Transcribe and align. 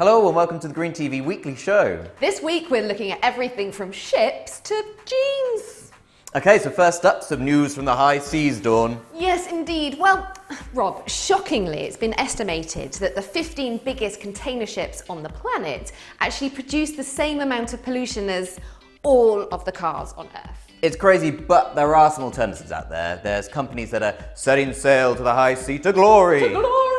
Hello 0.00 0.26
and 0.28 0.34
welcome 0.34 0.58
to 0.58 0.66
the 0.66 0.72
Green 0.72 0.92
TV 0.92 1.22
Weekly 1.22 1.54
Show. 1.54 2.02
This 2.20 2.40
week 2.40 2.70
we're 2.70 2.88
looking 2.88 3.12
at 3.12 3.18
everything 3.22 3.70
from 3.70 3.92
ships 3.92 4.58
to 4.60 4.82
jeans. 5.04 5.92
Okay, 6.34 6.58
so 6.58 6.70
first 6.70 7.04
up, 7.04 7.22
some 7.22 7.44
news 7.44 7.74
from 7.74 7.84
the 7.84 7.94
high 7.94 8.18
seas, 8.18 8.62
Dawn. 8.62 8.98
Yes, 9.14 9.52
indeed. 9.52 9.98
Well, 9.98 10.32
Rob, 10.72 11.06
shockingly, 11.06 11.80
it's 11.80 11.98
been 11.98 12.18
estimated 12.18 12.94
that 12.94 13.14
the 13.14 13.20
15 13.20 13.76
biggest 13.84 14.22
container 14.22 14.64
ships 14.64 15.02
on 15.10 15.22
the 15.22 15.28
planet 15.28 15.92
actually 16.20 16.48
produce 16.48 16.92
the 16.92 17.04
same 17.04 17.40
amount 17.40 17.74
of 17.74 17.82
pollution 17.82 18.30
as 18.30 18.58
all 19.02 19.42
of 19.52 19.66
the 19.66 19.72
cars 19.72 20.14
on 20.16 20.28
Earth. 20.28 20.66
It's 20.80 20.96
crazy, 20.96 21.30
but 21.30 21.74
there 21.74 21.94
are 21.94 22.10
some 22.10 22.24
alternatives 22.24 22.72
out 22.72 22.88
there. 22.88 23.20
There's 23.22 23.48
companies 23.48 23.90
that 23.90 24.02
are 24.02 24.16
setting 24.32 24.72
sail 24.72 25.14
to 25.14 25.22
the 25.22 25.34
high 25.34 25.56
sea 25.56 25.78
to 25.80 25.92
glory, 25.92 26.48
Glory! 26.48 26.89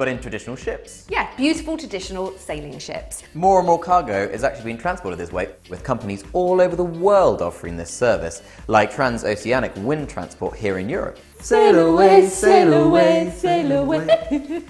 But 0.00 0.08
in 0.08 0.18
traditional 0.18 0.56
ships. 0.56 1.04
Yeah, 1.10 1.28
beautiful 1.36 1.76
traditional 1.76 2.32
sailing 2.38 2.78
ships. 2.78 3.22
More 3.34 3.58
and 3.58 3.66
more 3.66 3.78
cargo 3.78 4.24
is 4.24 4.42
actually 4.42 4.64
being 4.64 4.78
transported 4.78 5.18
this 5.18 5.30
way, 5.30 5.50
with 5.68 5.84
companies 5.84 6.24
all 6.32 6.62
over 6.62 6.74
the 6.74 6.82
world 6.82 7.42
offering 7.42 7.76
this 7.76 7.90
service, 7.90 8.42
like 8.66 8.90
transoceanic 8.90 9.76
wind 9.76 10.08
transport 10.08 10.56
here 10.56 10.78
in 10.78 10.88
Europe. 10.88 11.18
Sail 11.40 11.78
away, 11.78 12.26
sail 12.26 12.72
away, 12.72 13.30
sail 13.36 13.72
away. 13.72 14.62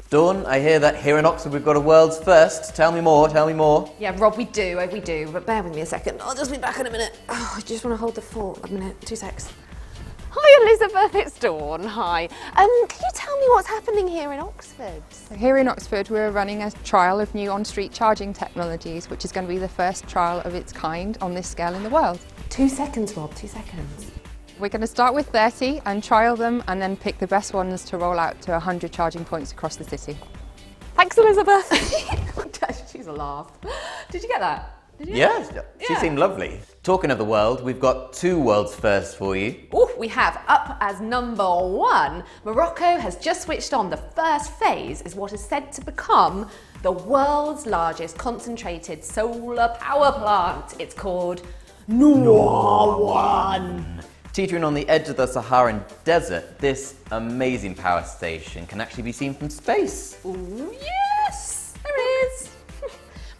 Dawn, 0.10 0.44
I 0.44 0.58
hear 0.58 0.80
that 0.80 0.96
here 0.96 1.18
in 1.18 1.24
Oxford 1.24 1.52
we've 1.52 1.64
got 1.64 1.76
a 1.76 1.80
world's 1.80 2.18
first. 2.18 2.74
Tell 2.74 2.90
me 2.90 3.00
more, 3.00 3.28
tell 3.28 3.46
me 3.46 3.52
more. 3.52 3.88
Yeah, 4.00 4.12
Rob, 4.18 4.36
we 4.36 4.46
do, 4.46 4.80
uh, 4.80 4.88
we 4.92 4.98
do. 4.98 5.30
But 5.32 5.46
bear 5.46 5.62
with 5.62 5.72
me 5.72 5.82
a 5.82 5.86
second. 5.86 6.20
I'll 6.20 6.34
just 6.34 6.50
be 6.50 6.58
back 6.58 6.80
in 6.80 6.86
a 6.86 6.90
minute. 6.90 7.16
Oh, 7.28 7.54
I 7.56 7.60
just 7.60 7.84
want 7.84 7.92
to 7.92 7.96
hold 7.96 8.16
the 8.16 8.22
fort 8.22 8.68
a 8.68 8.72
minute. 8.72 9.00
Two 9.02 9.14
secs. 9.14 9.52
Hi, 10.38 10.62
Elizabeth. 10.66 11.14
It's 11.14 11.38
Dawn. 11.38 11.82
Hi. 11.84 12.24
Um, 12.56 12.68
can 12.88 13.00
you 13.00 13.10
tell 13.14 13.36
me 13.40 13.46
what's 13.48 13.68
happening 13.68 14.06
here 14.06 14.32
in 14.32 14.40
Oxford? 14.40 15.02
Here 15.36 15.56
in 15.56 15.66
Oxford, 15.66 16.10
we're 16.10 16.30
running 16.30 16.62
a 16.62 16.70
trial 16.84 17.20
of 17.20 17.34
new 17.34 17.50
on 17.50 17.64
street 17.64 17.92
charging 17.92 18.32
technologies, 18.34 19.08
which 19.08 19.24
is 19.24 19.32
going 19.32 19.46
to 19.46 19.52
be 19.52 19.58
the 19.58 19.68
first 19.68 20.06
trial 20.06 20.40
of 20.40 20.54
its 20.54 20.72
kind 20.72 21.16
on 21.22 21.32
this 21.32 21.48
scale 21.48 21.74
in 21.74 21.82
the 21.82 21.88
world. 21.88 22.20
Two 22.50 22.68
seconds, 22.68 23.16
Rob. 23.16 23.34
Two 23.34 23.48
seconds. 23.48 24.10
We're 24.58 24.68
going 24.68 24.82
to 24.82 24.86
start 24.86 25.14
with 25.14 25.28
30 25.28 25.80
and 25.86 26.02
trial 26.04 26.36
them 26.36 26.62
and 26.68 26.80
then 26.82 26.96
pick 26.96 27.18
the 27.18 27.26
best 27.26 27.54
ones 27.54 27.84
to 27.86 27.96
roll 27.96 28.18
out 28.18 28.40
to 28.42 28.52
100 28.52 28.92
charging 28.92 29.24
points 29.24 29.52
across 29.52 29.76
the 29.76 29.84
city. 29.84 30.18
Thanks, 30.96 31.16
Elizabeth. 31.16 31.72
She's 32.92 33.06
a 33.06 33.12
laugh. 33.12 33.50
Did 34.10 34.22
you 34.22 34.28
get 34.28 34.40
that? 34.40 34.72
Did 34.98 35.08
you? 35.08 35.16
Yes, 35.16 35.50
she 35.86 35.92
Yeah. 35.92 36.00
seemed 36.00 36.18
lovely. 36.18 36.60
Talking 36.82 37.10
of 37.10 37.18
the 37.18 37.24
world, 37.24 37.62
we've 37.62 37.80
got 37.80 38.14
two 38.14 38.40
world's 38.40 38.74
firsts 38.74 39.14
for 39.14 39.36
you. 39.36 39.66
Oh, 39.74 39.85
we 39.98 40.08
have 40.08 40.42
up 40.48 40.76
as 40.80 41.00
number 41.00 41.44
one. 41.44 42.24
Morocco 42.44 42.98
has 42.98 43.16
just 43.16 43.42
switched 43.42 43.72
on 43.72 43.90
the 43.90 43.96
first 43.96 44.52
phase, 44.52 45.02
is 45.02 45.14
what 45.14 45.32
is 45.32 45.40
said 45.40 45.72
to 45.72 45.84
become 45.84 46.48
the 46.82 46.92
world's 46.92 47.66
largest 47.66 48.18
concentrated 48.18 49.04
solar 49.04 49.68
power 49.80 50.12
plant. 50.12 50.74
It's 50.80 50.94
called 50.94 51.42
Noor 51.88 53.04
One. 53.04 54.02
Teetering 54.32 54.64
on 54.64 54.74
the 54.74 54.86
edge 54.88 55.08
of 55.08 55.16
the 55.16 55.26
Saharan 55.26 55.82
desert, 56.04 56.58
this 56.58 56.96
amazing 57.10 57.74
power 57.74 58.02
station 58.02 58.66
can 58.66 58.80
actually 58.80 59.04
be 59.04 59.12
seen 59.12 59.32
from 59.32 59.48
space. 59.48 60.18
Ooh, 60.26 60.70
is. 60.72 61.05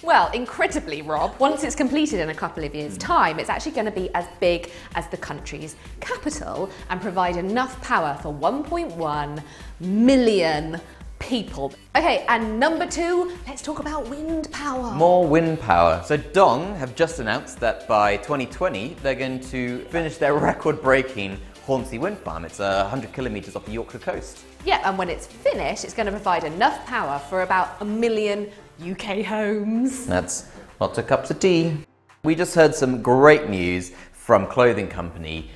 Well, 0.07 0.31
incredibly, 0.31 1.03
Rob, 1.03 1.35
once 1.41 1.65
it's 1.65 1.75
completed 1.75 2.21
in 2.21 2.29
a 2.29 2.35
couple 2.35 2.63
of 2.63 2.73
years' 2.77 2.93
hmm. 2.93 2.99
time, 3.01 3.39
it's 3.41 3.51
actually 3.51 3.73
going 3.73 3.87
to 3.87 3.91
be 3.91 4.09
as 4.15 4.25
big 4.39 4.71
as 4.95 5.09
the 5.09 5.17
country's 5.17 5.75
capital 5.99 6.71
and 6.91 7.01
provide 7.01 7.37
enough 7.37 7.83
power 7.83 8.17
for 8.23 8.33
1.1 8.33 9.43
million 9.81 10.81
people. 11.19 11.75
Okay, 11.97 12.25
and 12.29 12.61
number 12.61 12.87
two, 12.87 13.37
let's 13.49 13.63
talk 13.63 13.81
about 13.81 14.09
wind 14.09 14.49
power. 14.53 14.93
More 14.93 15.27
wind 15.27 15.59
power. 15.59 16.01
So 16.07 16.17
Dong 16.17 16.77
have 16.77 16.95
just 16.95 17.19
announced 17.19 17.59
that 17.59 17.89
by 17.89 18.19
2020 18.19 18.95
they're 19.03 19.17
going 19.17 19.41
to 19.41 19.81
finish 19.87 20.19
their 20.19 20.35
record-breaking 20.39 21.41
Hornsea 21.67 21.99
wind 21.99 22.19
farm. 22.19 22.45
It's 22.45 22.61
uh, 22.61 22.83
100 22.83 23.13
kilometres 23.13 23.57
off 23.57 23.65
the 23.67 23.73
Yorkshire 23.73 23.99
coast. 23.99 24.45
Yeah, 24.65 24.89
and 24.89 24.97
when 24.97 25.09
it's 25.09 25.27
finished, 25.27 25.83
it's 25.83 25.95
going 25.95 26.07
to 26.07 26.13
provide 26.13 26.45
enough 26.45 26.87
power 26.87 27.19
for 27.19 27.43
about 27.43 27.77
a 27.81 27.85
million 27.85 28.49
UK 28.81 29.25
homes. 29.25 30.07
That's 30.07 30.49
lots 30.79 30.97
of 30.99 31.09
cups 31.09 31.31
of 31.33 31.41
tea. 31.41 31.77
We 32.23 32.37
just 32.37 32.55
heard 32.55 32.73
some 32.73 33.03
great 33.03 33.51
news 33.51 33.93
from 34.13 34.47
clothing 34.47 34.87
company 34.89 35.51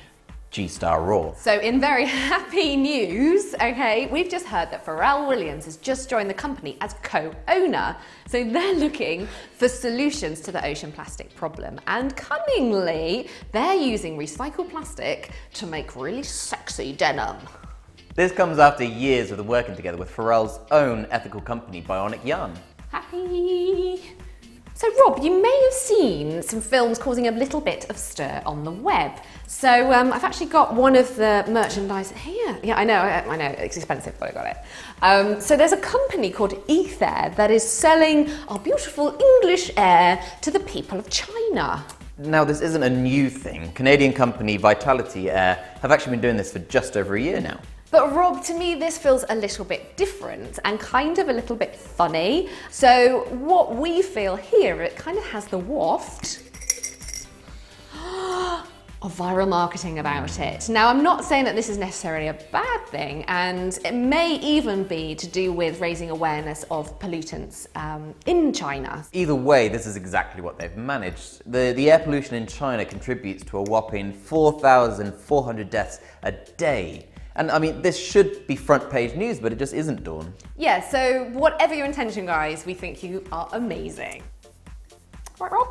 G-Star 0.51 1.01
Raw. 1.01 1.33
So, 1.33 1.59
in 1.59 1.79
very 1.79 2.05
happy 2.29 2.75
news, 2.75 3.55
okay, 3.55 4.07
we've 4.11 4.29
just 4.29 4.45
heard 4.45 4.69
that 4.71 4.85
Pharrell 4.85 5.27
Williams 5.27 5.63
has 5.65 5.77
just 5.77 6.09
joined 6.09 6.29
the 6.29 6.33
company 6.33 6.77
as 6.81 6.93
co 7.01 7.33
owner. 7.47 7.95
So, 8.27 8.43
they're 8.43 8.75
looking 8.75 9.27
for 9.57 9.69
solutions 9.69 10.41
to 10.41 10.51
the 10.51 10.63
ocean 10.65 10.91
plastic 10.91 11.33
problem. 11.35 11.79
And 11.87 12.15
cunningly, 12.17 13.29
they're 13.53 13.75
using 13.75 14.17
recycled 14.17 14.69
plastic 14.69 15.31
to 15.53 15.65
make 15.65 15.95
really 15.95 16.23
sexy 16.23 16.91
denim. 16.93 17.37
This 18.15 18.33
comes 18.33 18.59
after 18.59 18.83
years 18.83 19.31
of 19.31 19.37
the 19.37 19.43
working 19.43 19.75
together 19.75 19.97
with 19.97 20.13
Pharrell's 20.13 20.59
own 20.71 21.07
ethical 21.11 21.39
company 21.39 21.81
Bionic 21.81 22.25
Yarn. 22.25 22.53
Happy. 22.89 24.01
So, 24.81 24.89
Rob, 25.05 25.23
you 25.23 25.39
may 25.39 25.61
have 25.65 25.73
seen 25.73 26.41
some 26.41 26.59
films 26.59 26.97
causing 26.97 27.27
a 27.27 27.31
little 27.31 27.61
bit 27.61 27.87
of 27.91 27.99
stir 27.99 28.41
on 28.47 28.63
the 28.63 28.71
web. 28.71 29.11
So, 29.45 29.93
um, 29.93 30.11
I've 30.11 30.23
actually 30.23 30.47
got 30.47 30.73
one 30.73 30.95
of 30.95 31.15
the 31.17 31.45
merchandise 31.47 32.09
here. 32.13 32.57
Yeah, 32.63 32.77
I 32.77 32.83
know, 32.83 32.97
I, 32.97 33.37
know, 33.37 33.45
it's 33.59 33.77
expensive, 33.77 34.15
but 34.19 34.29
I 34.29 34.31
got 34.31 34.47
it. 34.47 34.57
Um, 35.03 35.39
so, 35.39 35.55
there's 35.55 35.71
a 35.71 35.77
company 35.77 36.31
called 36.31 36.53
Aethaer 36.67 37.35
that 37.35 37.51
is 37.51 37.61
selling 37.61 38.31
our 38.47 38.57
beautiful 38.57 39.15
English 39.21 39.69
air 39.77 40.19
to 40.41 40.49
the 40.49 40.61
people 40.61 40.97
of 40.97 41.07
China. 41.11 41.85
Now, 42.17 42.43
this 42.43 42.61
isn't 42.61 42.81
a 42.81 42.89
new 42.89 43.29
thing. 43.29 43.71
Canadian 43.73 44.13
company 44.13 44.57
Vitality 44.57 45.29
Air 45.29 45.63
have 45.83 45.91
actually 45.91 46.13
been 46.13 46.21
doing 46.21 46.37
this 46.37 46.53
for 46.53 46.57
just 46.57 46.97
over 46.97 47.13
a 47.13 47.21
year 47.21 47.39
now. 47.39 47.59
But 47.91 48.15
Rob, 48.15 48.41
to 48.45 48.57
me, 48.57 48.75
this 48.75 48.97
feels 48.97 49.25
a 49.27 49.35
little 49.35 49.65
bit 49.65 49.97
different 49.97 50.59
and 50.63 50.79
kind 50.79 51.19
of 51.19 51.27
a 51.27 51.33
little 51.33 51.57
bit 51.57 51.75
funny. 51.75 52.47
So, 52.69 53.25
what 53.31 53.75
we 53.75 54.01
feel 54.01 54.37
here, 54.37 54.81
it 54.81 54.95
kind 54.95 55.17
of 55.17 55.25
has 55.25 55.45
the 55.47 55.57
waft 55.57 56.41
of 57.93 59.17
viral 59.17 59.49
marketing 59.49 59.99
about 59.99 60.39
it. 60.39 60.69
Now, 60.69 60.87
I'm 60.87 61.03
not 61.03 61.25
saying 61.25 61.43
that 61.43 61.55
this 61.57 61.67
is 61.67 61.77
necessarily 61.77 62.27
a 62.27 62.39
bad 62.53 62.87
thing, 62.87 63.25
and 63.27 63.77
it 63.83 63.93
may 63.93 64.35
even 64.39 64.85
be 64.85 65.13
to 65.15 65.27
do 65.27 65.51
with 65.51 65.81
raising 65.81 66.11
awareness 66.11 66.63
of 66.71 66.97
pollutants 66.97 67.67
um, 67.75 68.15
in 68.25 68.53
China. 68.53 69.05
Either 69.11 69.35
way, 69.35 69.67
this 69.67 69.85
is 69.85 69.97
exactly 69.97 70.41
what 70.41 70.57
they've 70.57 70.77
managed. 70.77 71.41
The, 71.45 71.73
the 71.75 71.91
air 71.91 71.99
pollution 71.99 72.35
in 72.35 72.47
China 72.47 72.85
contributes 72.85 73.43
to 73.47 73.57
a 73.57 73.63
whopping 73.63 74.13
4,400 74.13 75.69
deaths 75.69 75.99
a 76.23 76.31
day. 76.31 77.09
And 77.35 77.49
I 77.49 77.59
mean, 77.59 77.81
this 77.81 77.97
should 77.97 78.45
be 78.45 78.55
front 78.55 78.89
page 78.89 79.15
news, 79.15 79.39
but 79.39 79.53
it 79.53 79.59
just 79.59 79.73
isn't, 79.73 80.03
Dawn. 80.03 80.33
Yeah, 80.57 80.81
so 80.81 81.25
whatever 81.31 81.73
your 81.73 81.85
intention, 81.85 82.25
guys, 82.25 82.65
we 82.65 82.73
think 82.73 83.03
you 83.03 83.23
are 83.31 83.47
amazing. 83.53 84.23
Right, 85.39 85.51
Rob? 85.51 85.67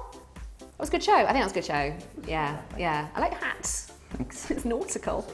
That 0.58 0.78
was 0.78 0.88
a 0.88 0.92
good 0.92 1.02
show. 1.02 1.14
I 1.14 1.26
think 1.32 1.38
that 1.38 1.44
was 1.44 1.52
a 1.52 1.54
good 1.54 1.64
show. 1.64 1.94
Yeah, 2.26 2.60
yeah. 2.78 3.08
I 3.14 3.20
like 3.20 3.34
hats. 3.34 3.92
it's 4.18 4.64
nautical. 4.64 5.30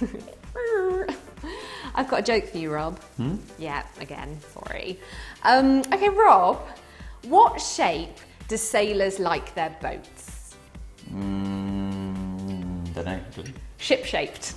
I've 1.94 2.08
got 2.08 2.20
a 2.20 2.22
joke 2.22 2.46
for 2.46 2.58
you, 2.58 2.72
Rob. 2.72 2.98
Hmm? 3.16 3.36
Yeah, 3.58 3.84
again, 4.00 4.38
sorry. 4.52 5.00
Um, 5.42 5.80
okay, 5.92 6.08
Rob, 6.08 6.60
what 7.24 7.60
shape 7.60 8.16
do 8.46 8.56
sailors 8.56 9.18
like 9.18 9.54
their 9.54 9.76
boats? 9.82 10.54
Mm, 11.12 12.94
don't 12.94 13.04
know. 13.04 13.20
Ship 13.78 14.04
shaped. 14.04 14.54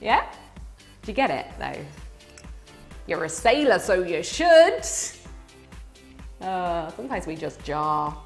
Yeah? 0.00 0.26
Do 1.02 1.10
you 1.10 1.14
get 1.14 1.30
it, 1.30 1.46
though? 1.58 1.84
You're 3.06 3.24
a 3.24 3.28
sailor, 3.28 3.78
so 3.78 4.02
you 4.02 4.22
should. 4.22 4.82
Uh, 6.40 6.90
sometimes 6.90 7.26
we 7.26 7.36
just 7.36 7.62
jar. 7.64 8.16